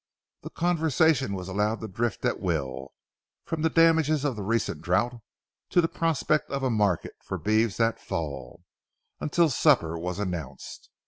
[0.41, 2.91] The conversation was allowed to drift at will,
[3.45, 5.21] from the damages of the recent drouth
[5.69, 8.63] to the prospect of a market for beeves that fall,
[9.19, 10.89] until supper was announced.